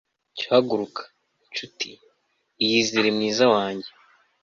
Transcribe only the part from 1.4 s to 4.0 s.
ncuti; iyizire, mwiza wanjye